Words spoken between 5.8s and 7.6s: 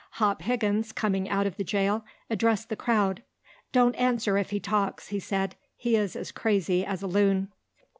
is as crazy as a loon."